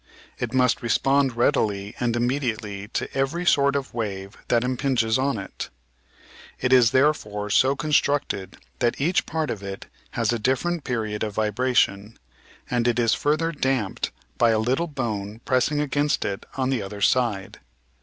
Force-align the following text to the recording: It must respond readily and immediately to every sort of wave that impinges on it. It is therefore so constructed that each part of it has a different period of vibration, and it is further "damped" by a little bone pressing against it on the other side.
It 0.39 0.51
must 0.51 0.81
respond 0.81 1.37
readily 1.37 1.93
and 1.99 2.15
immediately 2.15 2.87
to 2.87 3.15
every 3.15 3.45
sort 3.45 3.75
of 3.75 3.93
wave 3.93 4.35
that 4.47 4.63
impinges 4.63 5.19
on 5.19 5.37
it. 5.37 5.69
It 6.59 6.73
is 6.73 6.89
therefore 6.89 7.51
so 7.51 7.75
constructed 7.75 8.57
that 8.79 8.99
each 8.99 9.27
part 9.27 9.51
of 9.51 9.61
it 9.61 9.85
has 10.17 10.33
a 10.33 10.39
different 10.39 10.83
period 10.85 11.21
of 11.23 11.35
vibration, 11.35 12.17
and 12.67 12.87
it 12.87 12.97
is 12.97 13.13
further 13.13 13.51
"damped" 13.51 14.09
by 14.39 14.49
a 14.49 14.57
little 14.57 14.87
bone 14.87 15.39
pressing 15.45 15.79
against 15.79 16.25
it 16.25 16.47
on 16.55 16.71
the 16.71 16.81
other 16.81 17.01
side. 17.01 17.59